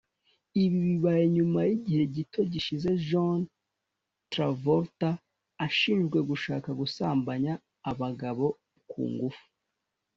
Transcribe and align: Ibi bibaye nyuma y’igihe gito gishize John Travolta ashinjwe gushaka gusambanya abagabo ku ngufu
Ibi 0.63 0.77
bibaye 0.87 1.23
nyuma 1.35 1.59
y’igihe 1.67 2.03
gito 2.15 2.39
gishize 2.51 2.89
John 3.07 3.39
Travolta 4.31 5.09
ashinjwe 5.65 6.17
gushaka 6.29 6.69
gusambanya 6.81 7.53
abagabo 7.91 8.45
ku 8.89 9.01
ngufu 9.11 9.45